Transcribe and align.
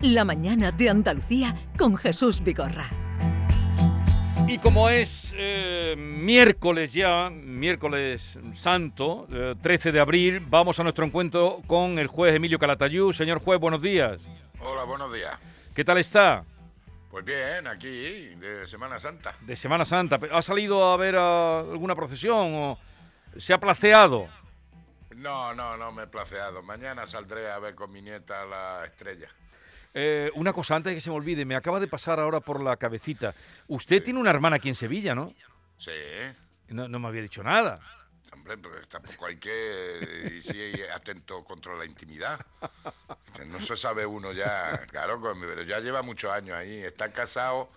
La 0.00 0.24
mañana 0.24 0.70
de 0.70 0.90
Andalucía 0.90 1.52
con 1.76 1.96
Jesús 1.96 2.40
Vigorra. 2.40 2.88
Y 4.46 4.58
como 4.58 4.88
es 4.88 5.34
eh, 5.36 5.96
miércoles 5.98 6.92
ya, 6.92 7.30
miércoles 7.30 8.38
santo, 8.54 9.26
eh, 9.32 9.56
13 9.60 9.90
de 9.90 9.98
abril, 9.98 10.38
vamos 10.38 10.78
a 10.78 10.84
nuestro 10.84 11.04
encuentro 11.04 11.62
con 11.66 11.98
el 11.98 12.06
juez 12.06 12.36
Emilio 12.36 12.60
Calatayú. 12.60 13.12
Señor 13.12 13.40
juez, 13.40 13.58
buenos 13.58 13.82
días. 13.82 14.22
Hola, 14.60 14.84
buenos 14.84 15.12
días. 15.12 15.36
¿Qué 15.74 15.84
tal 15.84 15.98
está? 15.98 16.44
Pues 17.10 17.24
bien, 17.24 17.66
aquí 17.66 17.88
de 17.88 18.68
Semana 18.68 19.00
Santa. 19.00 19.34
De 19.40 19.56
Semana 19.56 19.84
Santa. 19.84 20.20
¿Ha 20.30 20.42
salido 20.42 20.92
a 20.92 20.96
ver 20.96 21.16
a 21.16 21.58
alguna 21.58 21.96
procesión 21.96 22.54
o 22.54 22.78
se 23.36 23.52
ha 23.52 23.58
placeado? 23.58 24.28
No, 25.16 25.52
no, 25.54 25.76
no 25.76 25.90
me 25.90 26.04
he 26.04 26.06
placeado. 26.06 26.62
Mañana 26.62 27.04
saldré 27.04 27.50
a 27.50 27.58
ver 27.58 27.74
con 27.74 27.90
mi 27.90 28.00
nieta 28.00 28.44
la 28.44 28.84
estrella. 28.84 29.28
Eh, 30.00 30.30
una 30.36 30.52
cosa 30.52 30.76
antes 30.76 30.92
de 30.92 30.94
que 30.94 31.00
se 31.00 31.10
me 31.10 31.16
olvide, 31.16 31.44
me 31.44 31.56
acaba 31.56 31.80
de 31.80 31.88
pasar 31.88 32.20
ahora 32.20 32.38
por 32.38 32.62
la 32.62 32.76
cabecita. 32.76 33.34
Usted 33.66 34.00
tiene 34.00 34.20
una 34.20 34.30
hermana 34.30 34.54
aquí 34.56 34.68
en 34.68 34.76
Sevilla, 34.76 35.12
¿no? 35.12 35.34
Sí, 35.76 35.90
No, 36.68 36.86
no 36.86 37.00
me 37.00 37.08
había 37.08 37.22
dicho 37.22 37.42
nada. 37.42 37.80
hombre, 38.32 38.56
pero 38.58 38.86
tampoco 38.86 39.26
hay 39.26 39.38
que 39.38 40.30
ir 40.36 40.40
sí, 40.42 40.72
atento 40.94 41.42
contra 41.42 41.74
la 41.74 41.84
intimidad. 41.84 42.38
Que 43.34 43.44
no 43.44 43.60
se 43.60 43.76
sabe 43.76 44.06
uno 44.06 44.30
ya, 44.32 44.86
claro, 44.88 45.20
pero 45.40 45.62
ya 45.62 45.80
lleva 45.80 46.02
muchos 46.02 46.30
años 46.30 46.56
ahí. 46.56 46.78
Está 46.78 47.10
casado, 47.10 47.68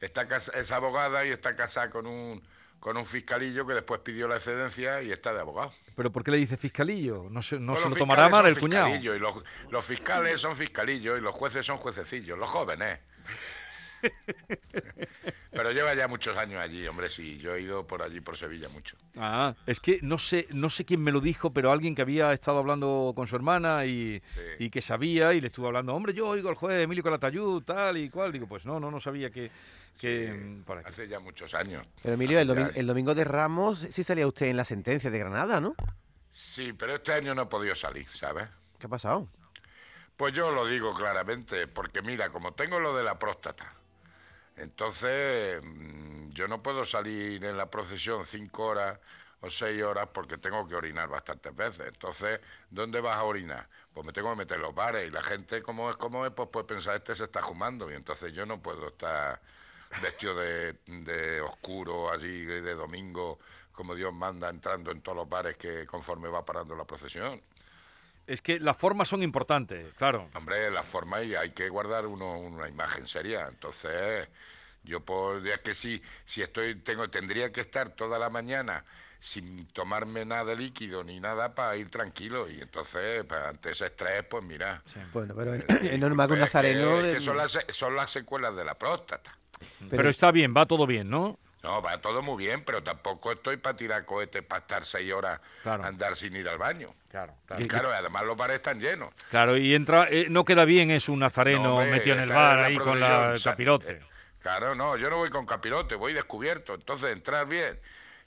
está 0.00 0.28
cas- 0.28 0.52
es 0.54 0.70
abogada 0.72 1.24
y 1.24 1.30
está 1.30 1.56
casada 1.56 1.88
con 1.88 2.06
un 2.06 2.42
con 2.80 2.96
un 2.96 3.04
fiscalillo 3.04 3.66
que 3.66 3.74
después 3.74 4.00
pidió 4.00 4.26
la 4.26 4.36
excedencia 4.36 5.02
y 5.02 5.12
está 5.12 5.32
de 5.34 5.40
abogado. 5.40 5.70
¿Pero 5.94 6.10
por 6.10 6.24
qué 6.24 6.30
le 6.30 6.38
dice 6.38 6.56
fiscalillo? 6.56 7.28
No 7.30 7.42
se, 7.42 7.60
no 7.60 7.74
Pues 7.74 7.84
se 7.84 7.90
lo 7.90 7.96
tomará 7.96 8.28
mal 8.28 8.46
el 8.46 8.58
cuñado. 8.58 8.88
Y 8.88 9.18
los, 9.18 9.42
los 9.70 9.84
fiscales 9.84 10.40
son 10.40 10.56
fiscalillos 10.56 11.18
y 11.18 11.20
los 11.20 11.34
jueces 11.34 11.64
son 11.64 11.76
juececillos, 11.76 12.38
los 12.38 12.48
jóvenes. 12.48 12.98
Pero 15.50 15.72
lleva 15.72 15.94
ya 15.94 16.06
muchos 16.08 16.36
años 16.36 16.60
allí, 16.60 16.86
hombre, 16.86 17.08
sí, 17.10 17.38
yo 17.38 17.54
he 17.54 17.62
ido 17.62 17.86
por 17.86 18.02
allí, 18.02 18.20
por 18.20 18.36
Sevilla, 18.36 18.68
mucho. 18.68 18.96
Ah, 19.16 19.54
es 19.66 19.80
que 19.80 19.98
no 20.02 20.18
sé, 20.18 20.46
no 20.50 20.70
sé 20.70 20.84
quién 20.84 21.02
me 21.02 21.10
lo 21.12 21.20
dijo, 21.20 21.52
pero 21.52 21.72
alguien 21.72 21.94
que 21.94 22.02
había 22.02 22.32
estado 22.32 22.58
hablando 22.58 23.12
con 23.16 23.26
su 23.26 23.36
hermana 23.36 23.84
y, 23.84 24.22
Sí. 24.26 24.40
y 24.60 24.70
que 24.70 24.80
sabía 24.80 25.32
y 25.34 25.40
le 25.40 25.48
estuvo 25.48 25.66
hablando, 25.66 25.94
hombre, 25.94 26.14
yo 26.14 26.28
oigo 26.28 26.48
al 26.48 26.54
juez 26.54 26.80
Emilio 26.82 27.02
Calatayud, 27.02 27.62
tal 27.64 27.96
y 27.96 28.08
cual. 28.10 28.32
Digo, 28.32 28.46
pues 28.46 28.64
no, 28.64 28.78
no, 28.78 28.90
no 28.90 29.00
sabía 29.00 29.30
que... 29.30 29.50
que 30.00 30.32
Sí, 30.32 30.62
por 30.64 30.78
aquí. 30.78 30.88
hace 30.88 31.08
ya 31.08 31.18
muchos 31.20 31.52
años. 31.54 31.84
Pero 32.02 32.14
Emilio, 32.14 32.38
el, 32.38 32.48
domi- 32.48 32.84
domingo 32.86 33.14
de 33.14 33.24
Ramos 33.24 33.86
sí 33.90 34.04
salía 34.04 34.26
usted 34.26 34.46
en 34.46 34.56
la 34.56 34.64
sentencia 34.64 35.10
de 35.10 35.18
Granada, 35.18 35.60
¿no? 35.60 35.74
Sí, 36.28 36.72
pero 36.72 36.94
este 36.94 37.12
año 37.12 37.34
no 37.34 37.42
he 37.42 37.46
podido 37.46 37.74
salir, 37.74 38.06
¿sabes? 38.08 38.48
¿Qué 38.78 38.86
ha 38.86 38.90
pasado? 38.90 39.28
Pues 40.16 40.32
yo 40.32 40.50
lo 40.52 40.66
digo 40.66 40.94
claramente, 40.94 41.66
porque 41.66 42.02
mira, 42.02 42.30
como 42.30 42.52
tengo 42.52 42.78
lo 42.78 42.94
de 42.96 43.02
la 43.02 43.18
próstata, 43.18 43.74
entonces 44.60 45.62
mm, 45.64 46.30
yo 46.30 46.48
no 46.48 46.62
puedo 46.62 46.84
salir 46.84 47.44
en 47.44 47.56
la 47.56 47.70
procesión 47.70 48.24
cinco 48.24 48.66
horas 48.66 48.98
o 49.40 49.50
seis 49.50 49.82
horas 49.82 50.08
porque 50.12 50.38
tengo 50.38 50.66
que 50.68 50.74
orinar 50.74 51.08
bastantes 51.08 51.54
veces. 51.54 51.86
Entonces, 51.88 52.40
¿dónde 52.70 53.00
vas 53.00 53.16
a 53.16 53.24
orinar? 53.24 53.68
Pues 53.92 54.06
me 54.06 54.12
tengo 54.12 54.30
que 54.30 54.36
meter 54.36 54.56
en 54.58 54.62
los 54.62 54.74
bares 54.74 55.08
y 55.08 55.10
la 55.10 55.22
gente, 55.22 55.62
como 55.62 55.90
es 55.90 55.96
como 55.96 56.26
es, 56.26 56.32
pues 56.32 56.48
puede 56.50 56.66
pensar, 56.66 56.96
este 56.96 57.14
se 57.14 57.24
está 57.24 57.42
fumando 57.42 57.90
y 57.90 57.94
entonces 57.94 58.32
yo 58.32 58.46
no 58.46 58.60
puedo 58.62 58.88
estar 58.88 59.40
vestido 60.02 60.36
de, 60.36 60.74
de 60.86 61.40
oscuro, 61.40 62.10
allí 62.12 62.44
de 62.44 62.74
domingo, 62.74 63.38
como 63.72 63.94
Dios 63.94 64.12
manda, 64.12 64.48
entrando 64.50 64.90
en 64.90 65.00
todos 65.02 65.16
los 65.16 65.28
bares 65.28 65.56
que 65.56 65.86
conforme 65.86 66.28
va 66.28 66.44
parando 66.44 66.76
la 66.76 66.84
procesión. 66.84 67.40
Es 68.26 68.42
que 68.42 68.60
las 68.60 68.76
formas 68.76 69.08
son 69.08 69.22
importantes, 69.22 69.92
claro. 69.94 70.28
Hombre, 70.34 70.70
la 70.70 70.82
forma 70.82 71.22
y 71.22 71.34
hay 71.34 71.50
que 71.50 71.68
guardar 71.68 72.06
uno 72.06 72.38
una 72.38 72.68
imagen 72.68 73.06
seria. 73.06 73.46
Entonces, 73.48 74.28
yo 74.84 75.00
por 75.04 75.46
es 75.46 75.58
que 75.60 75.74
sí, 75.74 76.00
si 76.24 76.40
estoy, 76.42 76.76
tengo, 76.76 77.08
tendría 77.10 77.50
que 77.52 77.60
estar 77.60 77.90
toda 77.90 78.18
la 78.18 78.30
mañana 78.30 78.84
sin 79.18 79.66
tomarme 79.66 80.24
nada 80.24 80.54
líquido 80.54 81.02
ni 81.04 81.20
nada 81.20 81.54
para 81.54 81.76
ir 81.76 81.90
tranquilo. 81.90 82.48
Y 82.48 82.60
entonces, 82.60 83.24
pues, 83.24 83.40
ante 83.40 83.72
ese 83.72 83.86
estrés, 83.86 84.22
pues 84.30 84.42
mira. 84.44 84.82
Bueno, 85.12 85.34
pero 85.36 85.54
es, 85.54 85.62
eh, 85.68 85.90
es 85.94 85.98
normal 85.98 86.28
que 86.28 86.32
un 86.34 86.38
pues, 86.38 86.46
es 86.48 86.52
que- 86.52 86.58
nazareno... 86.72 86.96
es 87.00 87.06
de- 87.06 87.14
que 87.14 87.20
son, 87.20 87.36
las, 87.36 87.50
se- 87.50 87.72
son 87.72 87.96
las 87.96 88.10
secuelas 88.10 88.54
de 88.56 88.64
la 88.64 88.78
próstata. 88.78 89.36
Pero, 89.90 90.08
está 90.08 90.30
bien, 90.30 90.54
va 90.56 90.64
todo 90.66 90.86
bien, 90.86 91.10
¿no? 91.10 91.38
No, 91.62 91.82
va 91.82 92.00
todo 92.00 92.22
muy 92.22 92.42
bien, 92.44 92.64
pero 92.64 92.82
tampoco 92.82 93.32
estoy 93.32 93.58
para 93.58 93.76
tirar 93.76 94.04
cohetes 94.06 94.42
para 94.42 94.60
estar 94.60 94.84
seis 94.84 95.12
horas 95.12 95.40
Claro. 95.62 95.84
andar 95.84 96.16
sin 96.16 96.34
ir 96.34 96.48
al 96.48 96.56
baño. 96.58 96.94
Claro, 97.10 97.34
Y 97.58 97.66
claro, 97.68 97.90
además 97.92 98.24
los 98.24 98.36
bares 98.36 98.56
están 98.56 98.80
llenos. 98.80 99.12
Claro, 99.30 99.56
y 99.56 99.74
entra, 99.74 100.06
eh, 100.10 100.26
no 100.30 100.44
queda 100.44 100.64
bien 100.64 100.90
es 100.90 101.08
un 101.08 101.18
nazareno 101.18 101.80
No, 101.80 101.86
metido 101.90 102.16
en 102.16 102.22
el 102.22 102.28
bar 102.30 102.60
ahí 102.60 102.76
con 102.76 102.98
la, 103.00 103.32
el 103.34 103.42
capirote. 103.42 103.92
eh, 103.92 104.00
Claro, 104.40 104.74
no, 104.74 104.96
yo 104.96 105.10
no 105.10 105.16
voy 105.18 105.28
con 105.28 105.44
capirote, 105.44 105.96
voy 105.96 106.14
descubierto. 106.14 106.74
Entonces, 106.74 107.10
entrar 107.12 107.46
bien. 107.46 107.78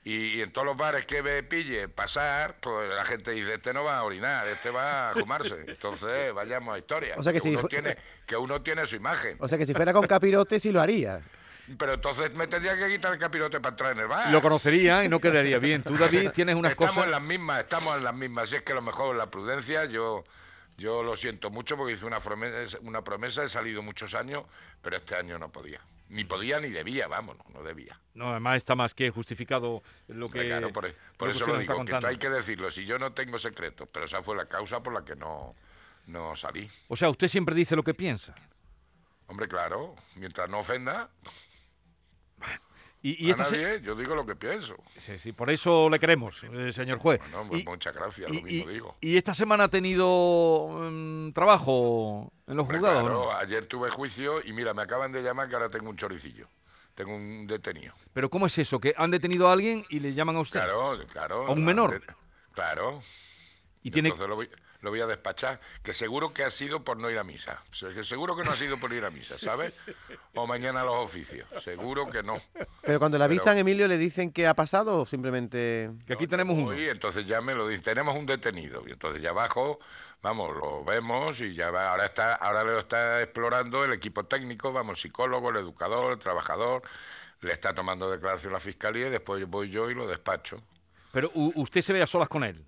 Y, 0.03 0.37
y 0.37 0.41
en 0.41 0.51
todos 0.51 0.67
los 0.67 0.77
bares 0.77 1.05
que 1.07 1.23
me 1.23 1.41
pille 1.43 1.87
pasar, 1.87 2.57
pues 2.59 2.87
la 2.89 3.05
gente 3.05 3.31
dice, 3.31 3.53
este 3.55 3.73
no 3.73 3.83
va 3.85 3.97
a 3.97 4.03
orinar, 4.03 4.45
este 4.47 4.69
va 4.69 5.09
a 5.09 5.13
fumarse. 5.13 5.55
Entonces, 5.67 6.31
vayamos 6.33 6.75
a 6.75 6.77
historia. 6.77 7.15
O 7.17 7.23
sea 7.23 7.33
que 7.33 7.39
si 7.39 7.49
uno 7.55 7.63
tiene, 7.67 7.97
que 8.27 8.35
uno 8.37 8.61
tiene 8.61 8.85
su 8.85 8.95
imagen. 8.97 9.37
O 9.39 9.47
sea 9.47 9.57
que 9.57 9.65
si 9.65 9.73
fuera 9.73 9.91
con 9.93 10.05
capirote 10.05 10.59
sí 10.59 10.71
lo 10.71 10.81
haría. 10.81 11.21
Pero 11.77 11.93
entonces 11.93 12.33
me 12.35 12.47
tendría 12.47 12.77
que 12.77 12.89
quitar 12.89 13.13
el 13.13 13.19
capirote 13.19 13.59
para 13.59 13.71
entrar 13.71 13.91
en 13.93 13.99
el 13.99 14.07
bar. 14.07 14.31
Lo 14.31 14.41
conocería 14.41 15.03
y 15.03 15.09
no 15.09 15.19
quedaría 15.19 15.59
bien. 15.59 15.83
Tú, 15.83 15.95
David, 15.95 16.31
tienes 16.33 16.55
unas 16.55 16.71
estamos 16.71 16.91
cosas... 16.91 17.05
en 17.05 17.11
las 17.11 17.21
mismas, 17.21 17.59
estamos 17.59 17.97
en 17.97 18.03
las 18.03 18.15
mismas. 18.15 18.49
Si 18.49 18.57
es 18.57 18.63
que 18.63 18.73
a 18.73 18.75
lo 18.75 18.81
mejor 18.81 19.15
la 19.15 19.31
prudencia, 19.31 19.85
yo, 19.85 20.23
yo 20.77 21.03
lo 21.03 21.15
siento 21.15 21.49
mucho 21.49 21.77
porque 21.77 21.93
hice 21.93 22.05
una 22.05 22.19
promesa, 22.19 22.77
una 22.81 23.03
promesa, 23.03 23.43
he 23.43 23.49
salido 23.49 23.81
muchos 23.81 24.13
años, 24.13 24.43
pero 24.81 24.97
este 24.97 25.15
año 25.15 25.37
no 25.39 25.49
podía. 25.49 25.79
Ni 26.09 26.25
podía 26.25 26.59
ni 26.59 26.69
debía, 26.69 27.07
vamos, 27.07 27.37
no, 27.53 27.63
debía. 27.63 27.99
No, 28.13 28.31
además 28.31 28.57
está 28.57 28.75
más 28.75 28.93
que 28.93 29.09
justificado 29.09 29.81
lo 30.09 30.29
que... 30.29 30.45
Claro, 30.45 30.71
por, 30.71 30.93
por 31.17 31.29
lo 31.29 31.33
que 31.33 31.37
eso 31.37 31.47
lo 31.47 31.57
digo, 31.57 31.85
que 31.85 32.05
hay 32.05 32.17
que 32.17 32.29
decirlo. 32.29 32.69
Si 32.69 32.85
yo 32.85 32.99
no 32.99 33.13
tengo 33.13 33.39
secretos, 33.39 33.87
pero 33.91 34.05
esa 34.05 34.21
fue 34.21 34.35
la 34.35 34.45
causa 34.45 34.83
por 34.83 34.93
la 34.93 35.03
que 35.03 35.15
no, 35.15 35.53
no 36.07 36.35
salí. 36.35 36.69
O 36.89 36.97
sea, 36.97 37.09
usted 37.09 37.29
siempre 37.29 37.55
dice 37.55 37.75
lo 37.75 37.83
que 37.83 37.93
piensa. 37.93 38.35
Hombre, 39.27 39.47
claro, 39.47 39.95
mientras 40.15 40.49
no 40.49 40.59
ofenda 40.59 41.09
Y, 43.05 43.27
y 43.27 43.31
a 43.31 43.43
se- 43.45 43.81
yo 43.81 43.95
digo 43.95 44.15
lo 44.15 44.25
que 44.25 44.35
pienso. 44.35 44.75
Sí, 44.97 45.19
sí, 45.19 45.33
por 45.33 45.49
eso 45.51 45.89
le 45.89 45.99
queremos, 45.99 46.41
eh, 46.45 46.71
señor 46.71 46.99
juez. 46.99 47.19
Bueno, 47.19 47.45
pues 47.49 47.61
Y- 47.61 47.65
muchas 47.65 47.93
gracias, 47.93 48.29
lo 48.31 48.35
y, 48.35 48.41
mismo 48.43 48.71
y- 48.71 48.73
digo. 48.73 48.95
y 49.01 49.17
esta 49.17 49.33
semana 49.33 49.65
ha 49.65 49.67
tenido 49.67 50.69
mm, 50.89 51.33
trabajo 51.33 52.31
en 52.47 52.55
los 52.55 52.63
Hombre, 52.63 52.77
juzgados, 52.79 53.03
claro, 53.03 53.23
¿no? 53.25 53.31
ayer 53.33 53.65
tuve 53.65 53.89
juicio 53.91 54.41
y 54.45 54.53
mira, 54.53 54.73
me 54.73 54.81
acaban 54.83 55.11
de 55.11 55.21
llamar 55.21 55.49
que 55.49 55.55
ahora 55.55 55.69
tengo 55.69 55.89
un 55.89 55.97
choricillo. 55.97 56.47
Tengo 56.95 57.13
un 57.15 57.45
detenido. 57.47 57.93
Pero 58.13 58.29
¿cómo 58.29 58.45
es 58.45 58.57
eso? 58.57 58.79
Que 58.79 58.93
han 58.97 59.11
detenido 59.11 59.49
a 59.49 59.53
alguien 59.53 59.83
y 59.89 59.99
le 59.99 60.13
llaman 60.13 60.35
a 60.37 60.39
usted. 60.41 60.59
Claro, 60.61 60.97
claro. 61.11 61.47
¿A 61.47 61.51
un 61.51 61.65
menor? 61.65 61.99
de- 61.99 62.01
Claro. 62.53 62.99
y 63.81 63.91
tiene... 63.91 64.09
Entonces 64.09 64.29
lo 64.29 64.35
voy, 64.35 64.49
lo 64.83 64.91
voy 64.91 65.01
a 65.01 65.07
despachar. 65.07 65.59
Que 65.81 65.93
seguro 65.93 66.31
que 66.33 66.43
ha 66.43 66.51
sido 66.51 66.83
por 66.83 66.97
no 66.97 67.09
ir 67.09 67.17
a 67.17 67.23
misa. 67.23 67.63
O 67.71 67.73
sea, 67.73 67.91
que 67.93 68.03
seguro 68.03 68.35
que 68.35 68.43
no 68.43 68.51
ha 68.51 68.55
sido 68.55 68.77
por 68.77 68.93
ir 68.93 69.03
a 69.05 69.09
misa, 69.09 69.39
¿sabes? 69.39 69.73
O 70.35 70.45
mañana 70.45 70.81
a 70.81 70.83
los 70.83 70.95
oficios. 70.97 71.47
Seguro 71.63 72.09
que 72.09 72.21
no. 72.21 72.35
Pero 72.81 72.99
cuando 72.99 73.17
le 73.17 73.23
Pero- 73.23 73.33
avisan, 73.33 73.57
Emilio, 73.57 73.87
¿le 73.87 73.97
dicen 73.97 74.31
qué 74.31 74.45
ha 74.45 74.53
pasado 74.53 74.99
o 75.01 75.05
simplemente...? 75.05 75.89
Que 76.05 76.13
aquí 76.13 76.27
tenemos 76.27 76.57
uno. 76.57 76.67
Hoy, 76.67 76.87
entonces 76.89 77.25
ya 77.25 77.41
me 77.41 77.55
lo 77.55 77.67
dicen. 77.67 77.83
Tenemos 77.83 78.15
un 78.15 78.25
detenido. 78.25 78.83
Y 78.85 78.91
entonces 78.91 79.21
ya 79.21 79.29
abajo, 79.29 79.79
vamos, 80.21 80.55
lo 80.55 80.83
vemos 80.83 81.39
y 81.39 81.53
ya 81.53 81.71
va. 81.71 81.91
Ahora 81.91 82.05
está, 82.05 82.35
ahora 82.35 82.63
lo 82.63 82.77
está 82.77 83.21
explorando 83.23 83.85
el 83.85 83.93
equipo 83.93 84.25
técnico, 84.25 84.73
vamos, 84.73 84.97
el 84.97 85.01
psicólogo, 85.01 85.49
el 85.49 85.55
educador, 85.57 86.11
el 86.11 86.19
trabajador. 86.19 86.83
Le 87.39 87.53
está 87.53 87.73
tomando 87.73 88.11
declaración 88.11 88.51
la 88.53 88.59
fiscalía 88.59 89.07
y 89.07 89.09
después 89.11 89.45
voy 89.47 89.69
yo 89.69 89.89
y 89.89 89.93
lo 89.95 90.07
despacho. 90.07 90.61
Pero 91.13 91.29
usted 91.33 91.81
se 91.81 91.93
ve 91.93 92.01
a 92.01 92.07
solas 92.07 92.27
con 92.27 92.43
él. 92.43 92.65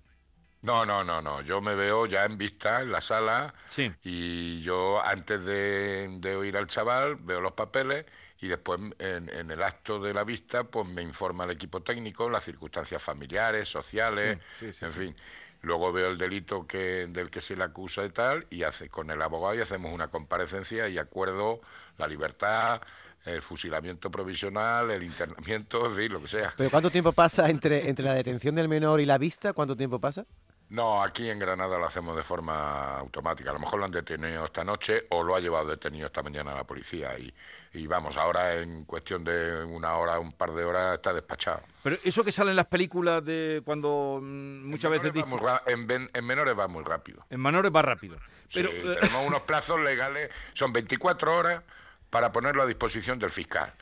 No, 0.66 0.84
no, 0.84 1.04
no, 1.04 1.22
no. 1.22 1.40
Yo 1.42 1.60
me 1.60 1.74
veo 1.76 2.06
ya 2.06 2.24
en 2.24 2.36
vista 2.36 2.82
en 2.82 2.90
la 2.90 3.00
sala 3.00 3.54
Sí. 3.68 3.90
y 4.02 4.60
yo 4.62 5.00
antes 5.02 5.44
de, 5.44 6.16
de 6.20 6.36
oír 6.36 6.56
al 6.56 6.66
chaval 6.66 7.14
veo 7.16 7.40
los 7.40 7.52
papeles 7.52 8.04
y 8.40 8.48
después 8.48 8.80
en, 8.98 9.28
en 9.30 9.50
el 9.50 9.62
acto 9.62 10.00
de 10.00 10.12
la 10.12 10.24
vista 10.24 10.64
pues 10.64 10.86
me 10.88 11.02
informa 11.02 11.44
el 11.44 11.52
equipo 11.52 11.82
técnico 11.82 12.28
las 12.28 12.44
circunstancias 12.44 13.00
familiares, 13.02 13.68
sociales, 13.68 14.38
Sí, 14.58 14.66
sí, 14.66 14.72
sí, 14.72 14.84
en 14.84 14.92
sí. 14.92 14.98
fin. 15.00 15.16
Luego 15.62 15.92
veo 15.92 16.10
el 16.10 16.18
delito 16.18 16.66
que, 16.66 17.06
del 17.08 17.30
que 17.30 17.40
se 17.40 17.56
le 17.56 17.64
acusa 17.64 18.04
y 18.04 18.10
tal 18.10 18.46
y 18.50 18.62
hace 18.64 18.88
con 18.88 19.10
el 19.10 19.22
abogado 19.22 19.54
y 19.54 19.60
hacemos 19.60 19.92
una 19.92 20.08
comparecencia 20.08 20.88
y 20.88 20.98
acuerdo 20.98 21.60
la 21.96 22.06
libertad, 22.06 22.82
el 23.24 23.40
fusilamiento 23.42 24.10
provisional, 24.10 24.90
el 24.90 25.02
internamiento, 25.02 25.86
en 25.86 25.96
fin, 25.96 26.12
lo 26.12 26.20
que 26.22 26.28
sea. 26.28 26.52
¿Pero 26.56 26.70
cuánto 26.70 26.90
tiempo 26.90 27.12
pasa 27.12 27.48
entre, 27.48 27.88
entre 27.88 28.04
la 28.04 28.14
detención 28.14 28.54
del 28.54 28.68
menor 28.68 29.00
y 29.00 29.06
la 29.06 29.16
vista? 29.18 29.52
¿Cuánto 29.54 29.76
tiempo 29.76 29.98
pasa? 29.98 30.24
No, 30.68 31.00
aquí 31.02 31.30
en 31.30 31.38
Granada 31.38 31.78
lo 31.78 31.86
hacemos 31.86 32.16
de 32.16 32.24
forma 32.24 32.98
automática. 32.98 33.50
A 33.50 33.52
lo 33.52 33.60
mejor 33.60 33.78
lo 33.78 33.84
han 33.84 33.92
detenido 33.92 34.44
esta 34.44 34.64
noche 34.64 35.06
o 35.10 35.22
lo 35.22 35.36
ha 35.36 35.40
llevado 35.40 35.68
detenido 35.68 36.06
esta 36.06 36.24
mañana 36.24 36.54
la 36.54 36.64
policía. 36.64 37.16
Y, 37.16 37.32
y 37.72 37.86
vamos, 37.86 38.16
ahora 38.16 38.56
en 38.56 38.84
cuestión 38.84 39.22
de 39.22 39.62
una 39.64 39.94
hora, 39.94 40.18
un 40.18 40.32
par 40.32 40.50
de 40.52 40.64
horas 40.64 40.94
está 40.94 41.12
despachado. 41.12 41.62
Pero 41.84 41.96
eso 42.02 42.24
que 42.24 42.32
sale 42.32 42.50
en 42.50 42.56
las 42.56 42.66
películas 42.66 43.24
de 43.24 43.62
cuando 43.64 44.18
mm, 44.20 44.68
muchas 44.68 44.90
En 44.90 44.98
veces 44.98 45.14
dicen... 45.14 46.10
en, 46.12 46.24
menores 46.26 46.58
va 46.58 46.66
muy 46.66 46.82
rápido. 46.82 47.24
En 47.30 47.40
menores 47.40 47.70
va 47.74 47.82
rápido. 47.82 48.18
Pero, 48.52 48.70
Sí, 48.70 48.76
eh, 48.76 48.96
tenemos 49.00 49.24
unos 49.24 49.40
plazos 49.46 49.78
legales, 49.80 50.30
son 50.54 50.72
24 50.72 51.36
horas 51.36 51.62
para 52.10 52.32
ponerlo 52.32 52.62
a 52.62 52.66
disposición 52.66 53.20
del 53.20 53.30
fiscal. 53.30 53.72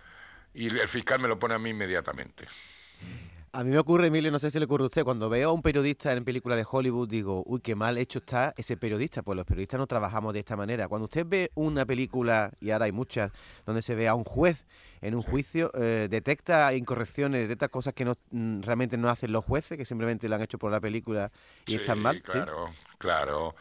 Y 0.52 0.66
el 0.66 0.88
fiscal 0.88 1.18
me 1.18 1.28
lo 1.28 1.38
pone 1.38 1.54
a 1.54 1.58
mí 1.58 1.70
inmediatamente. 1.70 2.46
A 3.56 3.62
mí 3.62 3.70
me 3.70 3.78
ocurre, 3.78 4.08
Emilio, 4.08 4.32
no 4.32 4.40
sé 4.40 4.50
si 4.50 4.58
le 4.58 4.64
ocurre 4.64 4.82
a 4.82 4.86
usted, 4.86 5.04
cuando 5.04 5.28
veo 5.28 5.50
a 5.50 5.52
un 5.52 5.62
periodista 5.62 6.12
en 6.12 6.24
películas 6.24 6.58
de 6.58 6.66
Hollywood, 6.68 7.08
digo, 7.08 7.44
uy, 7.46 7.60
qué 7.60 7.76
mal 7.76 7.96
hecho 7.98 8.18
está 8.18 8.52
ese 8.56 8.76
periodista. 8.76 9.22
Pues 9.22 9.36
los 9.36 9.46
periodistas 9.46 9.78
no 9.78 9.86
trabajamos 9.86 10.34
de 10.34 10.40
esta 10.40 10.56
manera. 10.56 10.88
Cuando 10.88 11.04
usted 11.04 11.24
ve 11.24 11.52
una 11.54 11.86
película, 11.86 12.50
y 12.60 12.72
ahora 12.72 12.86
hay 12.86 12.92
muchas, 12.92 13.30
donde 13.64 13.82
se 13.82 13.94
ve 13.94 14.08
a 14.08 14.16
un 14.16 14.24
juez 14.24 14.66
en 15.02 15.14
un 15.14 15.22
juicio, 15.22 15.70
eh, 15.74 16.08
detecta 16.10 16.74
incorrecciones, 16.74 17.42
detecta 17.42 17.68
cosas 17.68 17.94
que 17.94 18.04
no, 18.04 18.14
mm, 18.32 18.62
realmente 18.62 18.96
no 18.96 19.08
hacen 19.08 19.30
los 19.30 19.44
jueces, 19.44 19.78
que 19.78 19.84
simplemente 19.84 20.28
lo 20.28 20.34
han 20.34 20.42
hecho 20.42 20.58
por 20.58 20.72
la 20.72 20.80
película 20.80 21.30
y 21.64 21.74
Sí, 21.74 21.76
están 21.76 22.00
mal. 22.00 22.16
¿sí? 22.16 22.32
Claro, 22.32 22.70
claro. 22.98 23.54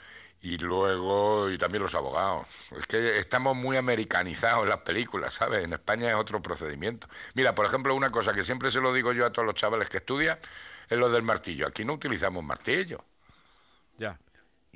Y 0.43 0.57
luego, 0.57 1.49
y 1.49 1.57
también 1.57 1.83
los 1.83 1.95
abogados. 1.95 2.45
Es 2.77 2.85
que 2.85 3.17
estamos 3.17 3.55
muy 3.55 3.77
americanizados 3.77 4.63
en 4.63 4.69
las 4.71 4.81
películas, 4.81 5.33
¿sabes? 5.35 5.63
En 5.63 5.71
España 5.71 6.09
es 6.09 6.15
otro 6.15 6.41
procedimiento. 6.41 7.07
Mira, 7.33 7.55
por 7.55 7.65
ejemplo, 7.65 7.95
una 7.95 8.11
cosa 8.11 8.33
que 8.33 8.43
siempre 8.43 8.69
se 8.69 8.81
lo 8.81 8.91
digo 8.91 9.13
yo 9.13 9.25
a 9.25 9.31
todos 9.31 9.45
los 9.45 9.55
chavales 9.55 9.89
que 9.89 9.97
estudian, 9.97 10.37
es 10.89 10.97
lo 10.97 11.09
del 11.09 11.21
martillo. 11.23 11.65
Aquí 11.65 11.85
no 11.85 11.93
utilizamos 11.93 12.43
martillo, 12.43 13.05
ya. 13.97 14.19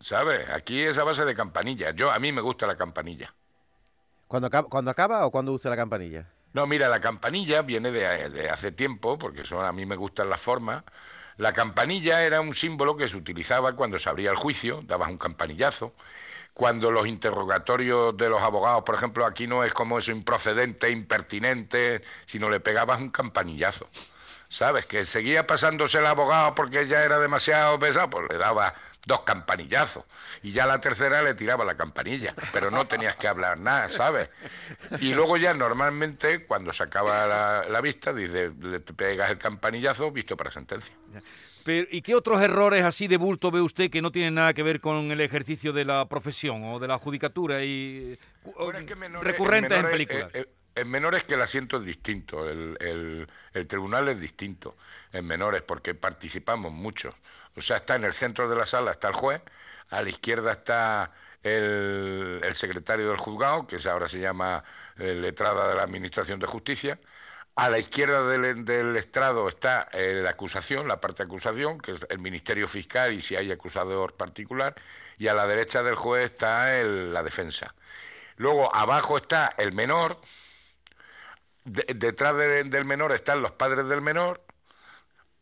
¿sabes? 0.02 0.50
Aquí 0.50 0.80
es 0.80 0.98
a 1.00 1.04
base 1.04 1.25
de 1.25 1.36
campanilla. 1.36 1.92
Yo, 1.92 2.12
a 2.12 2.19
mí 2.19 2.31
me 2.31 2.40
gusta 2.40 2.66
la 2.66 2.78
campanilla. 2.78 3.36
¿Cuando 4.25 4.48
acaba, 4.48 4.69
¿Cuando 4.69 4.92
acaba 4.92 5.25
o 5.25 5.31
cuando 5.31 5.52
usa 5.52 5.69
la 5.69 5.75
campanilla? 5.75 6.30
No, 6.54 6.66
mira, 6.66 6.88
la 6.88 7.02
campanilla 7.02 7.62
viene 7.62 7.92
de, 7.92 8.30
de 8.30 8.50
hace 8.50 8.72
tiempo, 8.72 9.18
porque 9.18 9.44
son, 9.44 9.66
a 9.66 9.74
mí 9.74 9.86
me 9.86 9.98
gustan 9.98 10.30
las 10.30 10.40
formas. 10.40 10.86
La 11.38 11.54
campanilla 11.54 12.24
era 12.24 12.42
un 12.42 12.56
símbolo 12.56 12.98
que 12.98 13.07
se 13.07 13.16
utilizaba 13.16 13.75
cuando 13.75 14.00
se 14.00 14.10
abría 14.10 14.31
el 14.31 14.38
juicio, 14.38 14.81
dabas 14.84 15.10
un 15.10 15.19
campanillazo. 15.19 15.94
Cuando 16.54 16.89
los 16.89 17.06
interrogatorios 17.06 18.18
de 18.18 18.30
los 18.30 18.42
abogados, 18.42 18.84
por 18.84 18.95
ejemplo, 18.95 19.24
aquí 19.24 19.45
no 19.45 19.63
es 19.63 19.72
como 19.74 20.00
eso 20.00 20.12
improcedente, 20.12 20.89
impertinente, 20.89 22.01
sino 22.25 22.50
le 22.50 22.60
pegabas 22.60 23.00
un 23.00 23.12
campanillazo. 23.12 23.88
¿Sabes? 24.50 24.88
Que 24.88 25.06
seguía 25.06 25.45
pasándose 25.45 26.00
el 26.00 26.07
abogado 26.07 26.56
porque 26.56 26.88
ya 26.88 27.04
era 27.04 27.19
demasiado 27.19 27.78
pesado, 27.80 28.10
pues 28.10 28.25
le 28.30 28.38
daba 28.38 28.74
dos 29.07 29.21
campanillazos. 29.21 30.04
Y 30.44 30.51
ya 30.51 30.65
la 30.68 30.80
tercera 30.80 31.21
le 31.24 31.33
tiraba 31.33 31.63
la 31.65 31.75
campanilla, 31.75 32.36
pero 32.51 32.69
no 32.69 32.86
tenías 32.88 33.15
que 33.15 33.27
hablar 33.27 33.57
nada, 33.57 33.88
¿sabes? 33.89 34.30
Y 35.00 35.13
luego 35.13 35.38
ya 35.38 35.54
normalmente, 35.54 36.45
cuando 36.45 36.74
se 36.74 36.83
acaba 36.83 37.25
la, 37.25 37.65
la 37.69 37.81
vista, 37.81 38.13
dice, 38.13 38.51
le 38.62 38.80
pegas 38.81 39.31
el 39.31 39.38
campanillazo, 39.38 40.12
visto 40.12 40.36
para 40.36 40.51
sentencia. 40.51 40.94
Pero, 41.63 41.88
¿Y 41.89 42.01
qué 42.01 42.15
otros 42.15 42.42
errores 42.42 42.83
así 42.86 43.07
de 43.07 43.18
bulto 43.18 43.50
ve 43.51 43.62
usted 43.62 43.89
que 43.89 44.01
no 44.01 44.12
tienen 44.12 44.36
nada 44.36 44.54
que 44.54 44.63
ver 44.63 44.80
con 44.80 45.12
el 45.12 45.21
ejercicio 45.21 45.74
de 45.74 45.86
la 45.86 46.07
profesión 46.07 46.63
o 46.65 46.80
de 46.80 46.88
la 46.88 46.98
judicatura 46.98 47.63
y 47.63 48.18
cu- 48.44 48.54
Bueno, 48.57 48.80
es 48.80 48.86
que 48.86 48.95
menores- 48.95 49.24
recurrentes 49.24 49.71
en, 49.71 49.77
menores, 49.77 49.92
películas? 49.92 50.31
eh, 50.33 50.39
eh, 50.42 50.54
en 50.75 50.89
menores 50.89 51.24
que 51.24 51.33
el 51.33 51.42
asiento 51.42 51.77
es 51.77 51.83
distinto, 51.83 52.48
el, 52.50 52.77
el- 52.80 53.27
el 53.54 53.68
tribunal 53.68 54.07
es 54.09 54.19
distinto 54.21 54.75
en 55.12 55.25
menores 55.25 55.62
porque 55.62 55.94
participamos 55.95 56.71
muchos. 56.71 57.15
O 57.57 57.62
sea, 57.62 57.77
está 57.77 57.95
en 57.95 58.04
el 58.06 58.13
centro 58.13 58.48
de 58.50 58.56
la 58.56 58.65
sala, 58.65 58.92
está 58.92 59.07
el 59.09 59.15
juez, 59.15 59.42
a 59.89 60.01
la 60.01 60.09
izquierda 60.09 60.51
está 60.54 61.12
el, 61.44 62.39
el 62.44 62.56
secretario 62.56 63.09
del 63.09 63.18
juzgado, 63.18 63.65
que 63.68 63.77
ahora 63.89 64.07
se 64.09 64.19
llama 64.19 64.63
eh, 64.98 65.13
letrada 65.15 65.68
de 65.69 65.75
la 65.75 65.83
Administración 65.83 66.39
de 66.39 66.48
Justicia. 66.48 67.00
A 67.56 67.69
la 67.69 67.80
izquierda 67.80 68.27
del, 68.27 68.95
estrado 68.98 69.48
está 69.50 69.89
eh, 69.92 70.21
la 70.24 70.31
acusación, 70.31 70.88
la 70.88 71.01
parte 71.01 71.24
de 71.24 71.27
acusación, 71.27 71.80
que 71.80 71.94
es 71.94 72.06
el 72.09 72.19
Ministerio 72.19 72.68
Fiscal 72.68 73.13
y 73.13 73.21
si 73.21 73.36
hay 73.36 73.51
acusador 73.51 74.15
particular. 74.15 74.75
Y 75.18 75.27
a 75.27 75.33
la 75.33 75.48
derecha 75.48 75.81
del 75.83 75.95
juez 75.95 76.25
está 76.25 76.80
el- 76.80 77.13
la 77.13 77.24
defensa. 77.24 77.74
Luego 78.38 78.75
abajo 78.75 79.18
está 79.18 79.54
el 79.57 79.74
menor, 79.74 80.21
de- 81.63 81.86
detrás 81.95 82.36
de- 82.38 82.63
del 82.65 82.86
menor 82.86 83.12
están 83.12 83.42
los 83.42 83.51
padres 83.51 83.88
del 83.88 84.01
menor, 84.01 84.44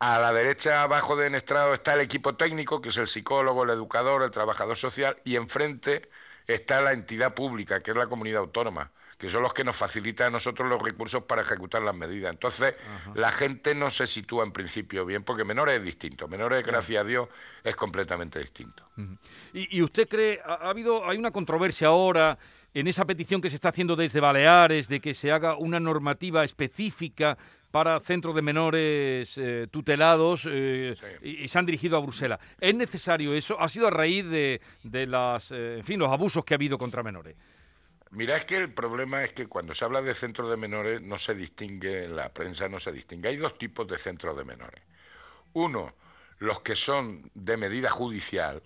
a 0.05 0.19
la 0.19 0.31
derecha 0.31 0.83
abajo 0.83 1.15
del 1.15 1.33
estrado 1.33 1.73
está 1.73 1.95
el 1.95 2.01
equipo 2.01 2.35
técnico, 2.35 2.79
que 2.79 2.89
es 2.89 2.97
el 2.97 3.07
psicólogo, 3.07 3.63
el 3.63 3.71
educador, 3.71 4.21
el 4.21 4.29
trabajador 4.29 4.77
social, 4.77 5.17
y 5.23 5.35
enfrente 5.35 6.09
está 6.45 6.79
la 6.79 6.93
entidad 6.93 7.33
pública, 7.33 7.79
que 7.79 7.89
es 7.89 7.97
la 7.97 8.05
comunidad 8.05 8.41
autónoma, 8.41 8.91
que 9.17 9.31
son 9.31 9.41
los 9.41 9.51
que 9.51 9.63
nos 9.63 9.75
facilitan 9.75 10.27
a 10.27 10.29
nosotros 10.29 10.69
los 10.69 10.79
recursos 10.79 11.23
para 11.23 11.41
ejecutar 11.41 11.81
las 11.81 11.95
medidas. 11.95 12.31
Entonces, 12.31 12.75
la 13.15 13.31
gente 13.31 13.73
no 13.73 13.89
se 13.89 14.05
sitúa 14.05 14.43
en 14.43 14.51
principio 14.51 15.07
bien, 15.07 15.23
porque 15.23 15.43
menores 15.43 15.79
es 15.79 15.83
distinto, 15.83 16.27
menores, 16.27 16.63
gracias 16.63 17.01
a 17.01 17.03
Dios, 17.03 17.27
es 17.63 17.75
completamente 17.75 18.37
distinto. 18.37 18.87
¿Y, 19.53 19.75
y 19.75 19.81
usted 19.81 20.07
cree, 20.07 20.39
ha, 20.45 20.53
ha 20.53 20.69
habido, 20.69 21.09
hay 21.09 21.17
una 21.17 21.31
controversia 21.31 21.87
ahora 21.87 22.37
en 22.75 22.87
esa 22.87 23.05
petición 23.05 23.41
que 23.41 23.49
se 23.49 23.55
está 23.55 23.69
haciendo 23.69 23.95
desde 23.95 24.19
Baleares 24.19 24.87
de 24.87 24.99
que 24.99 25.15
se 25.15 25.31
haga 25.31 25.55
una 25.55 25.79
normativa 25.79 26.43
específica 26.43 27.39
para 27.75 27.99
centros 27.99 28.33
de 28.33 28.41
menores 28.41 29.37
eh, 29.37 29.67
tutelados 29.69 30.47
eh, 30.49 30.95
Sí. 30.97 31.05
y, 31.29 31.43
y 31.43 31.47
se 31.49 31.59
han 31.59 31.65
dirigido 31.65 31.97
a 31.97 31.99
Bruselas. 31.99 32.39
¿Es 32.57 32.73
necesario 32.73 33.33
eso? 33.33 33.59
¿Ha 33.59 33.67
sido 33.67 33.87
a 33.87 33.89
raíz 33.89 34.23
de, 34.23 34.61
de 34.83 35.05
las, 35.05 35.51
eh, 35.51 35.79
en 35.79 35.83
fin, 35.83 35.99
los 35.99 36.09
abusos 36.09 36.45
que 36.45 36.53
ha 36.53 36.55
habido 36.55 36.77
contra 36.77 37.03
menores? 37.03 37.35
Mira, 38.11 38.37
es 38.37 38.45
que 38.45 38.55
el 38.55 38.71
problema 38.73 39.25
es 39.25 39.33
que 39.33 39.47
cuando 39.47 39.73
se 39.73 39.83
habla 39.83 40.01
de 40.01 40.13
centros 40.15 40.49
de 40.49 40.55
menores 40.55 41.01
no 41.01 41.17
se 41.17 41.35
distingue, 41.35 42.05
en 42.05 42.15
la 42.15 42.29
prensa 42.33 42.69
no 42.69 42.79
se 42.79 42.93
distingue. 42.93 43.27
Hay 43.27 43.35
dos 43.35 43.57
tipos 43.57 43.85
de 43.89 43.97
centros 43.97 44.37
de 44.37 44.45
menores. 44.45 44.81
Uno, 45.51 45.95
los 46.37 46.61
que 46.61 46.77
son 46.77 47.29
de 47.33 47.57
medida 47.57 47.89
judicial, 47.89 48.63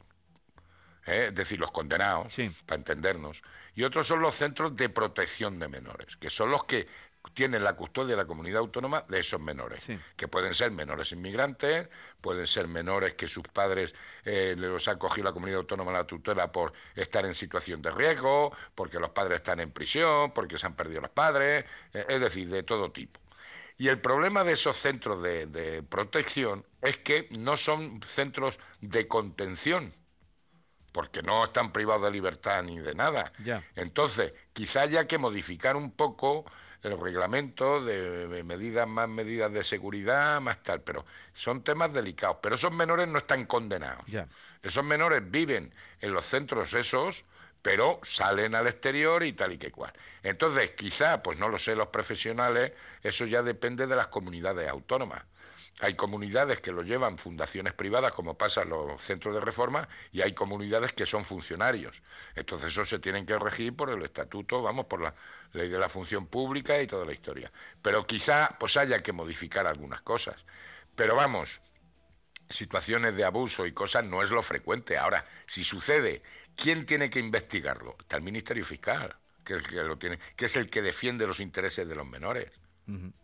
¿eh? 1.08 1.26
es 1.30 1.34
decir, 1.34 1.60
los 1.60 1.72
condenados, 1.72 2.32
Sí. 2.32 2.48
para 2.68 2.78
entendernos, 2.78 3.42
y 3.74 3.82
otros 3.86 4.06
son 4.06 4.22
los 4.22 4.36
centros 4.36 4.76
de 4.76 4.88
protección 4.90 5.58
de 5.58 5.68
menores, 5.68 6.16
que 6.18 6.30
son 6.30 6.52
los 6.52 6.66
que 6.66 6.86
tienen 7.34 7.64
la 7.64 7.74
custodia 7.74 8.12
de 8.12 8.22
la 8.22 8.26
comunidad 8.28 8.60
autónoma 8.60 9.06
de 9.08 9.20
esos 9.20 9.40
menores, 9.40 9.82
Sí. 9.82 9.98
que 10.16 10.28
pueden 10.28 10.54
ser 10.54 10.72
menores 10.72 11.12
inmigrantes, 11.12 11.88
pueden 12.22 12.46
ser 12.48 12.68
menores 12.68 13.14
que 13.16 13.28
sus 13.28 13.44
padres 13.48 13.96
eh, 14.26 14.56
los 14.58 14.88
ha 14.88 14.98
cogido 14.98 15.26
la 15.26 15.34
comunidad 15.34 15.60
autónoma 15.60 15.92
la 15.92 16.06
tutela 16.06 16.52
por 16.52 16.74
estar 16.96 17.26
en 17.26 17.36
situación 17.36 17.82
de 17.82 17.92
riesgo, 17.92 18.52
porque 18.76 19.00
los 19.00 19.10
padres 19.12 19.38
están 19.38 19.60
en 19.60 19.72
prisión, 19.72 20.32
porque 20.34 20.58
se 20.58 20.66
han 20.66 20.76
perdido 20.76 21.02
los 21.02 21.12
padres, 21.12 21.66
eh, 21.94 22.06
es 22.10 22.20
decir, 22.20 22.50
de 22.50 22.64
todo 22.64 22.92
tipo. 22.92 23.20
Y 23.78 23.88
el 23.88 24.02
problema 24.02 24.44
de 24.44 24.54
esos 24.54 24.76
centros 24.76 25.22
de, 25.24 25.46
de 25.46 25.84
protección 25.84 26.66
es 26.82 26.98
que 26.98 27.28
no 27.32 27.56
son 27.56 28.02
centros 28.04 28.60
de 28.82 29.08
contención, 29.08 29.94
porque 30.92 31.22
no 31.22 31.46
están 31.46 31.72
privados 31.72 32.04
de 32.04 32.12
libertad 32.12 32.64
ni 32.64 32.80
de 32.80 32.96
nada. 32.96 33.32
Ya. 33.44 33.64
Entonces, 33.76 34.34
quizá 34.54 34.82
haya 34.82 35.08
que 35.08 35.18
modificar 35.18 35.76
un 35.78 35.92
poco 35.92 36.46
el 36.84 37.00
reglamento 37.00 37.84
de 37.84 38.10
de 38.30 38.44
medidas, 38.44 38.88
más 38.88 39.10
medidas 39.10 39.52
de 39.52 39.64
seguridad, 39.64 40.40
más 40.40 40.64
tal, 40.64 40.82
pero 40.82 41.06
son 41.34 41.64
temas 41.64 41.92
delicados. 41.94 42.38
Pero 42.42 42.56
esos 42.56 42.72
menores 42.72 43.08
no 43.08 43.18
están 43.18 43.46
condenados. 43.46 44.06
Esos 44.62 44.84
menores 44.84 45.22
viven 45.30 45.74
en 46.00 46.14
los 46.14 46.26
centros 46.26 46.74
esos, 46.74 47.26
pero 47.62 48.00
salen 48.04 48.56
al 48.56 48.68
exterior 48.68 49.24
y 49.24 49.34
tal 49.34 49.52
y 49.52 49.58
que 49.58 49.72
cual. 49.72 49.92
Entonces, 50.24 50.72
quizá, 50.72 51.22
pues 51.22 51.38
no 51.38 51.50
lo 51.50 51.58
sé, 51.58 51.76
los 51.76 51.88
profesionales, 51.88 52.72
eso 53.04 53.26
ya 53.26 53.44
depende 53.44 53.88
de 53.88 53.96
las 53.96 54.08
comunidades 54.08 54.70
autónomas. 54.70 55.24
Hay 55.82 55.96
comunidades 55.96 56.60
que 56.60 56.74
lo 56.74 56.84
llevan 56.84 57.18
fundaciones 57.18 57.74
privadas, 57.74 58.12
como 58.12 58.38
pasa 58.38 58.64
en 58.64 58.70
los 58.70 59.02
centros 59.02 59.34
de 59.34 59.40
reforma, 59.40 59.88
y 60.12 60.22
hay 60.22 60.34
comunidades 60.34 60.92
que 60.92 61.06
son 61.06 61.24
funcionarios. 61.24 62.02
Entonces, 62.36 62.72
eso 62.72 62.84
se 62.84 63.00
tienen 63.00 63.26
que 63.26 63.40
regir 63.40 63.74
por 63.76 63.90
el 63.90 64.02
estatuto, 64.04 64.62
vamos, 64.62 64.88
por 64.88 65.02
la 65.02 65.14
ley 65.54 65.70
de 65.70 65.80
la 65.80 65.88
función 65.88 66.28
pública 66.28 66.82
y 66.82 66.88
toda 66.88 67.06
la 67.06 67.14
historia. 67.14 67.50
Pero 67.82 68.06
quizá, 68.06 68.58
pues 68.60 68.76
haya 68.76 69.00
que 69.00 69.14
modificar 69.14 69.68
algunas 69.68 70.02
cosas. 70.02 70.44
Pero 70.96 71.16
vamos, 71.16 71.62
situaciones 72.50 73.16
de 73.16 73.24
abuso 73.24 73.66
y 73.66 73.72
cosas 73.72 74.04
no 74.04 74.22
es 74.22 74.32
lo 74.32 74.42
frecuente. 74.42 74.98
Ahora, 74.98 75.24
si 75.48 75.64
sucede, 75.64 76.22
¿quién 76.58 76.86
tiene 76.86 77.10
que 77.10 77.20
investigarlo? 77.20 77.96
Está 78.00 78.18
el 78.18 78.24
Ministerio 78.24 78.66
Fiscal, 78.66 79.16
que 79.46 79.54
es 79.54 79.60
el 79.60 79.68
que 79.68 79.76
lo 79.84 79.98
tiene, 79.98 80.20
que 80.36 80.46
es 80.46 80.56
el 80.58 80.70
que 80.70 80.82
defiende 80.82 81.26
los 81.26 81.40
intereses 81.40 81.88
de 81.88 81.96
los 81.96 82.06
menores. 82.06 82.52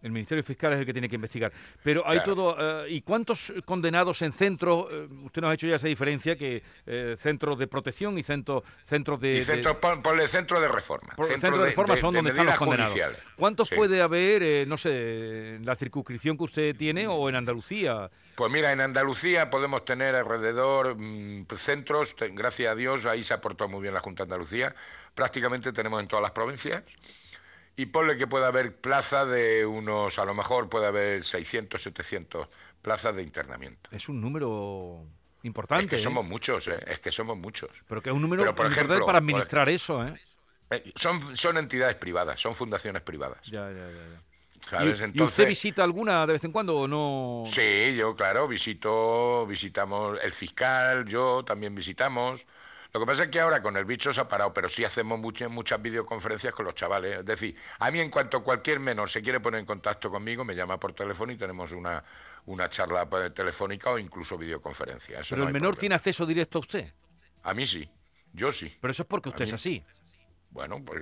El 0.02 0.12
Ministerio 0.12 0.44
Fiscal 0.44 0.74
es 0.74 0.80
el 0.80 0.86
que 0.86 0.94
tiene 0.94 1.10
que 1.10 1.16
investigar. 1.16 1.52
Pero 1.84 2.04
hay 2.06 2.18
Claro. 2.20 2.36
todo. 2.36 2.86
eh, 2.86 2.92
¿Y 2.92 3.02
cuántos 3.02 3.52
condenados 3.66 4.22
en 4.22 4.34
centros? 4.34 4.88
eh, 4.92 5.08
usted 5.24 5.42
nos 5.42 5.52
ha 5.52 5.54
hecho 5.54 5.68
ya 5.68 5.76
esa 5.78 5.88
diferencia 5.88 6.36
que 6.36 6.62
eh, 6.86 7.16
centros 7.20 7.58
de 7.58 7.68
protección 7.68 8.18
y 8.18 8.24
centros 8.24 8.64
centros 8.86 9.20
de. 9.20 9.32
Y 9.32 9.36
de- 9.36 9.42
centro, 9.44 9.80
pon- 9.80 10.02
ponle 10.02 10.28
centro 10.28 10.60
de 10.62 10.68
reforma. 10.68 11.14
por- 11.16 11.26
centro 11.26 11.42
centros 11.50 11.60
de 11.64 11.70
reforma 11.70 11.96
son 11.98 12.14
donde 12.14 12.32
están 12.32 12.46
los 12.46 12.56
condenados. 12.56 12.92
judiciales. 12.92 13.20
¿Cuántos 13.36 13.70
Sí. 13.70 13.76
puede 13.76 14.02
haber, 14.02 14.44
eh, 14.44 14.66
no 14.68 14.78
sé, 14.78 15.56
en 15.56 15.66
la 15.66 15.76
circunscripción 15.76 16.38
que 16.38 16.44
usted 16.44 16.76
tiene 16.76 17.08
o 17.08 17.28
en 17.30 17.36
Andalucía? 17.36 18.10
Pues 18.36 18.52
mira, 18.52 18.72
en 18.74 18.82
Andalucía 18.82 19.50
podemos 19.50 19.86
tener 19.86 20.14
alrededor 20.16 20.96
mm, 20.98 21.46
centros, 21.58 22.16
gracias 22.34 22.72
a 22.72 22.76
Dios, 22.76 23.06
ahí 23.06 23.24
se 23.24 23.34
aportó 23.34 23.68
muy 23.70 23.82
bien 23.82 23.94
la 23.94 24.02
Junta 24.02 24.24
de 24.24 24.34
Andalucía, 24.34 24.76
prácticamente 25.14 25.72
tenemos 25.72 26.02
en 26.02 26.08
todas 26.08 26.22
las 26.24 26.32
provincias. 26.32 26.84
Y 27.78 27.88
ponle 27.88 28.18
que 28.18 28.28
puede 28.28 28.46
haber 28.46 28.76
plazas 28.76 29.28
de 29.28 29.66
unos, 29.66 30.18
a 30.18 30.26
lo 30.26 30.34
mejor 30.34 30.70
puede 30.70 30.88
haber 30.88 31.24
600, 31.24 31.82
700 31.82 32.48
plazas 32.82 33.16
de 33.16 33.24
internamiento. 33.24 33.90
Es 33.92 34.08
un 34.08 34.22
número 34.22 35.04
importante. 35.44 35.84
Es 35.84 35.90
que 35.90 35.96
¿eh? 35.98 36.00
somos 36.00 36.26
muchos, 36.26 36.68
¿eh? 36.68 36.80
es 36.88 37.00
que 37.00 37.12
somos 37.12 37.38
muchos. 37.38 37.70
Pero 37.88 38.02
que 38.02 38.10
es 38.10 38.16
un 38.16 38.22
número 38.22 38.44
Pero, 38.44 38.56
por 38.56 38.66
ejemplo, 38.68 38.96
para 38.96 39.06
por- 39.06 39.16
administrar 39.18 39.70
eso, 39.70 40.06
¿eh? 40.06 40.14
Eh, 40.72 40.92
Son, 40.96 41.36
son 41.38 41.58
entidades 41.58 41.96
privadas, 41.96 42.40
son 42.40 42.56
fundaciones 42.56 43.02
privadas. 43.02 43.42
Ya, 43.46 43.70
ya, 43.72 43.88
ya. 43.90 43.92
ya. 43.92 44.22
¿sabes? 44.70 45.00
¿Y- 45.00 45.02
¿Y, 45.02 45.06
Entonces, 45.06 45.32
usted 45.40 45.48
visita 45.48 45.84
alguna 45.84 46.26
de 46.26 46.34
vez 46.34 46.44
en 46.44 46.52
cuando 46.52 46.78
o 46.78 46.88
no? 46.88 47.44
Sí, 47.46 47.96
yo, 47.96 48.16
claro, 48.16 48.48
visito, 48.48 49.46
visitamos 49.46 50.18
el 50.24 50.32
fiscal, 50.34 51.06
yo 51.06 51.44
también 51.46 51.76
visitamos. 51.76 52.46
Lo 52.96 53.02
que 53.02 53.08
pasa 53.08 53.24
es 53.24 53.30
que 53.30 53.42
ahora 53.42 53.62
con 53.62 53.76
el 53.76 53.84
bicho 53.84 54.14
se 54.14 54.22
ha 54.22 54.28
parado, 54.30 54.54
pero 54.54 54.70
sí 54.70 54.86
hacemos 54.86 55.20
muchas, 55.20 55.52
muchas 55.52 55.82
videoconferencias 55.82 56.54
con 56.54 56.64
los 56.64 56.76
chavales. 56.76 57.20
Es 57.20 57.26
decir, 57.26 57.54
a 57.80 57.92
mí 57.92 58.00
en 58.00 58.10
cuanto 58.10 58.42
cualquier 58.42 58.80
menor 58.80 59.10
se 59.10 59.22
quiere 59.22 59.42
poner 59.42 59.60
en 59.60 59.66
contacto 59.66 60.10
conmigo, 60.10 60.46
me 60.46 60.56
llama 60.56 60.80
por 60.80 60.94
teléfono 60.94 61.34
y 61.34 61.36
tenemos 61.36 61.74
una, 61.74 62.02
una 62.46 62.70
charla 62.70 63.10
pues, 63.10 63.34
telefónica 63.34 63.90
o 63.90 64.00
incluso 64.00 64.38
videoconferencia. 64.38 65.20
Eso 65.20 65.32
Pero 65.36 65.42
no 65.42 65.48
el 65.50 65.54
menor 65.54 65.72
problema. 65.72 65.80
tiene 65.82 65.96
acceso 65.96 66.26
directo 66.26 66.60
a 66.60 66.62
usted. 66.62 66.94
A 67.44 67.54
mí 67.54 67.66
sí, 67.66 67.86
yo 68.32 68.54
sí. 68.54 68.74
Pero 68.80 68.92
eso 68.94 69.04
es 69.04 69.10
porque 69.10 69.28
usted 69.28 69.44
es 69.44 69.52
así. 69.52 69.84
Bueno, 70.52 70.82
pues... 70.86 71.02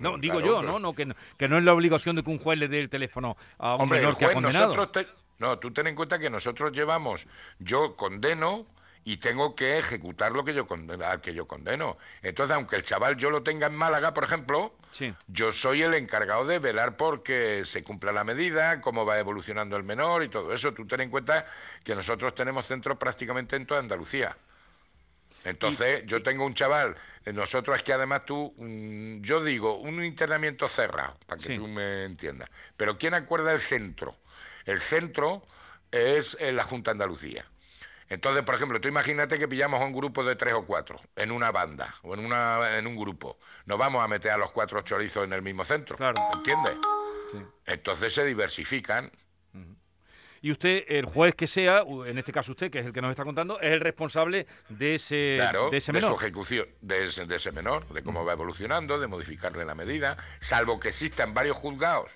No, 0.00 0.16
digo 0.16 0.38
claro, 0.40 0.46
yo, 0.46 0.62
¿no? 0.62 0.78
no 0.78 0.94
que, 0.94 1.04
no 1.04 1.14
que 1.36 1.46
no 1.46 1.58
es 1.58 1.64
la 1.64 1.74
obligación 1.74 2.16
de 2.16 2.22
que 2.22 2.30
un 2.30 2.38
juez 2.38 2.58
le 2.58 2.68
dé 2.68 2.78
el 2.80 2.88
teléfono 2.88 3.36
a 3.58 3.74
un 3.74 3.82
Hombre, 3.82 3.98
el 3.98 4.04
menor 4.04 4.16
que 4.16 4.24
ha 4.24 4.28
juez, 4.28 4.34
condenado. 4.36 4.68
nosotros 4.74 4.92
te- 4.92 5.12
no, 5.40 5.58
tú 5.58 5.70
ten 5.74 5.88
en 5.88 5.94
cuenta 5.94 6.18
que 6.18 6.30
nosotros 6.30 6.72
llevamos, 6.72 7.26
yo 7.58 7.96
condeno 7.96 8.64
y 9.06 9.18
tengo 9.18 9.54
que 9.54 9.78
ejecutar 9.78 10.32
lo 10.32 10.44
que 10.44 10.54
yo 10.54 10.66
condeno, 10.66 11.04
al 11.04 11.20
que 11.20 11.34
yo 11.34 11.46
condeno. 11.46 11.98
Entonces, 12.22 12.56
aunque 12.56 12.76
el 12.76 12.82
chaval 12.82 13.16
yo 13.16 13.30
lo 13.30 13.42
tenga 13.42 13.66
en 13.66 13.74
Málaga, 13.76 14.14
por 14.14 14.24
ejemplo, 14.24 14.74
Sí. 14.92 15.14
yo 15.26 15.52
soy 15.52 15.82
el 15.82 15.92
encargado 15.94 16.46
de 16.46 16.58
velar 16.58 16.96
porque 16.96 17.62
se 17.66 17.82
cumpla 17.84 18.12
la 18.12 18.24
medida, 18.24 18.80
cómo 18.80 19.04
va 19.04 19.18
evolucionando 19.18 19.76
el 19.76 19.82
menor 19.82 20.22
y 20.22 20.28
todo 20.28 20.54
eso. 20.54 20.72
Tú 20.72 20.86
ten 20.86 21.00
en 21.02 21.10
cuenta 21.10 21.44
que 21.82 21.94
nosotros 21.94 22.34
tenemos 22.34 22.66
centros 22.66 22.96
prácticamente 22.96 23.56
en 23.56 23.66
toda 23.66 23.80
Andalucía. 23.80 24.36
Entonces, 25.44 26.04
yo 26.06 26.22
tengo 26.22 26.46
un 26.46 26.54
chaval, 26.54 26.96
nosotros 27.26 27.76
es 27.76 27.82
que 27.82 27.92
además 27.92 28.24
tú, 28.24 28.54
mm, 28.56 29.20
yo 29.20 29.44
digo, 29.44 29.76
un 29.78 30.02
internamiento 30.02 30.66
cerrado, 30.68 31.18
para 31.26 31.38
que 31.38 31.48
Sí. 31.48 31.56
tú 31.58 31.68
me 31.68 32.04
entiendas. 32.04 32.48
Pero 32.78 32.96
¿quién 32.96 33.12
acuerda 33.12 33.52
el 33.52 33.60
centro? 33.60 34.16
El 34.64 34.80
centro 34.80 35.46
es 35.90 36.38
eh, 36.40 36.50
la 36.52 36.64
Junta 36.64 36.90
de 36.90 36.92
Andalucía. 36.92 37.44
Entonces, 38.14 38.44
por 38.44 38.54
ejemplo, 38.54 38.80
tú 38.80 38.86
imagínate 38.86 39.38
que 39.40 39.48
pillamos 39.48 39.80
a 39.82 39.84
un 39.84 39.92
grupo 39.92 40.22
de 40.22 40.36
tres 40.36 40.54
o 40.54 40.64
cuatro, 40.64 41.00
en 41.16 41.32
una 41.32 41.50
banda 41.50 41.96
o 42.02 42.14
en, 42.14 42.24
una, 42.24 42.78
en 42.78 42.86
un 42.86 42.96
grupo. 42.96 43.38
No 43.66 43.76
vamos 43.76 44.04
a 44.04 44.08
meter 44.08 44.30
a 44.30 44.36
los 44.36 44.52
cuatro 44.52 44.80
chorizos 44.82 45.24
en 45.24 45.32
el 45.32 45.42
mismo 45.42 45.64
centro. 45.64 45.96
Claro. 45.96 46.14
¿Entiendes? 46.32 46.76
Sí. 47.32 47.38
Entonces 47.66 48.14
se 48.14 48.24
diversifican. 48.24 49.10
Y 50.40 50.50
usted, 50.52 50.84
el 50.88 51.06
juez 51.06 51.34
que 51.34 51.46
sea, 51.46 51.84
en 52.06 52.18
este 52.18 52.30
caso 52.30 52.52
usted, 52.52 52.70
que 52.70 52.78
es 52.78 52.86
el 52.86 52.92
que 52.92 53.00
nos 53.00 53.10
está 53.10 53.24
contando, 53.24 53.58
es 53.60 53.72
el 53.72 53.80
responsable 53.80 54.46
de 54.68 54.94
ese, 54.96 55.36
Claro, 55.38 55.70
de 55.70 55.78
ese 55.78 55.90
de 55.90 56.00
su 56.00 56.06
menor. 56.06 56.22
ejecución, 56.22 56.68
de 56.82 57.04
ese, 57.06 57.24
de 57.26 57.36
ese 57.36 57.50
menor, 57.50 57.88
de 57.88 58.02
cómo 58.04 58.24
va 58.26 58.34
evolucionando, 58.34 59.00
de 59.00 59.06
modificarle 59.08 59.64
la 59.64 59.74
medida, 59.74 60.18
salvo 60.40 60.78
que 60.78 60.88
existan 60.88 61.32
varios 61.32 61.56
juzgados 61.56 62.12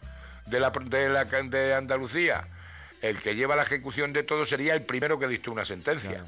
de, 0.47 0.61
la, 0.61 0.71
de, 0.71 1.09
la, 1.09 1.25
de 1.25 1.75
Andalucía. 1.75 2.47
El 3.01 3.21
que 3.21 3.35
lleva 3.37 3.55
la 3.57 3.63
ejecución 3.63 4.13
de 4.13 4.23
todo 4.25 4.45
sería 4.45 4.75
el 4.75 4.83
primero 4.83 5.19
que 5.19 5.29
dictó 5.29 5.53
una 5.53 5.65
sentencia. 5.65 6.11
Claro. 6.11 6.27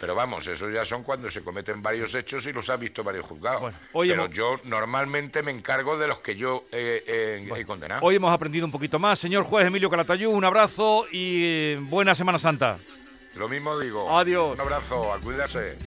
Pero 0.00 0.14
vamos, 0.14 0.46
eso 0.46 0.70
ya 0.70 0.84
son 0.86 1.02
cuando 1.02 1.30
se 1.30 1.42
cometen 1.42 1.82
varios 1.82 2.14
hechos 2.14 2.46
y 2.46 2.52
los 2.54 2.70
ha 2.70 2.76
visto 2.78 3.04
varios 3.04 3.26
juzgados. 3.26 3.60
Bueno, 3.60 3.78
Pero 3.92 4.24
hemos- 4.24 4.30
yo 4.34 4.58
normalmente 4.64 5.42
me 5.42 5.50
encargo 5.50 5.98
de 5.98 6.08
los 6.08 6.20
que 6.20 6.36
yo 6.36 6.64
eh, 6.72 7.04
eh, 7.06 7.48
he 7.54 7.64
condenado. 7.66 8.00
Hoy 8.02 8.14
hemos 8.16 8.32
aprendido 8.32 8.64
un 8.64 8.72
poquito 8.72 8.98
más. 8.98 9.18
Señor 9.18 9.44
juez 9.44 9.66
Emilio 9.66 9.90
Calatayud, 9.90 10.30
un 10.30 10.44
abrazo 10.44 11.06
y 11.12 11.42
eh, 11.44 11.78
buena 11.82 12.14
Semana 12.14 12.38
Santa. 12.38 12.78
Lo 13.34 13.46
mismo 13.48 13.78
digo. 13.78 14.10
Adiós. 14.18 14.54
Un 14.54 14.60
abrazo, 14.62 15.12
a 15.12 15.20
cuidarse. 15.20 15.76